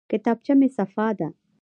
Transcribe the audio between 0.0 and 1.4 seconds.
کتابچه مې صفا ده.